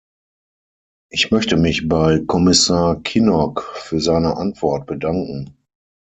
Ich 1.11 1.29
möchte 1.29 1.57
mich 1.57 1.87
bei 1.87 2.23
Kommissar 2.25 2.99
Kinnock 3.03 3.61
für 3.75 3.99
seine 3.99 4.35
Antwort 4.35 4.87
bedanken. 4.87 5.55